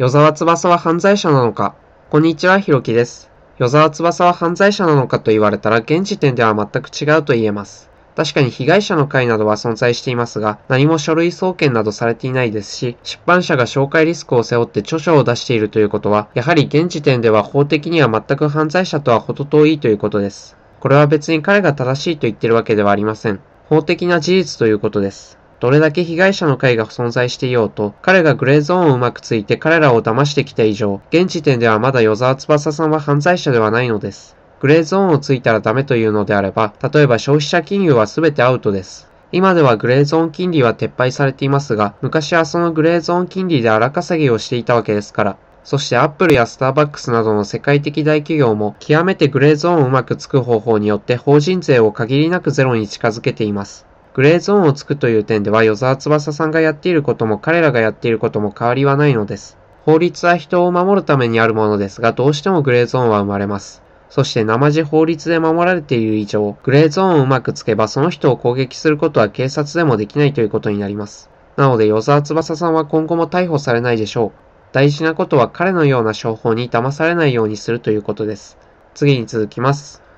[0.00, 1.74] 与沢翼は犯罪者なのか
[2.08, 3.32] こんにちは、ひろきです。
[3.58, 5.18] 与沢翼は犯罪者なのか？
[5.18, 7.90] と言われたら、現時点では全く違うと言えます。
[8.14, 20.56] 確かに被害者の会などは存在していますが、何も書類送検などされていないですし、出版社が紹介リスクを背負って著書を出しているということは、やはり現時点では法的には全く犯罪者とは程遠いということです。
[20.78, 23.40] これは別に彼が正しいと言ってるわけではありません。
[23.68, 25.40] 法的な事実ということです。
[25.60, 34.36] どれだけ被害者の会が存在していようと、彼がグレーゾーンをうまくついて彼らを騙してきた以上、現時点ではまだ与沢翼さんは犯罪者ではないのです。
[34.60, 39.08] グレーゾーンをついたらダメというのであれば、例えば消費者金融は全てアウトです。
[39.30, 45.36] 今ではグレーゾーン金利は撤廃されていますが、昔はそのグレーゾーン金利で荒稼ぎをしていたわけですから。
[45.64, 53.84] そしてアップルやスターバックスなどの世界的大企業も極めてグレーゾーンをうまくつく方法によって法人税を限りなくゼロに近づけています。
[54.18, 59.56] グレーゾーンをつくという点では、与沢翼さんがやっていることも彼らがやっていることも変わりはないのです。
[59.84, 63.80] 法律は人を守るためにあるものですが、どうしてもグレーゾーンは生まれます。
[64.10, 71.30] そして生地法律で守られている以上、グレーゾーンをうまくつけばその人を攻撃することは警察でもできないということになります。
[71.54, 74.72] なので、与沢翼さんは今後も逮捕されないでしょう。
[74.72, 78.58] 大事なことは彼のような商法に騙されないようにするということです。
[78.94, 80.02] 次に続きます。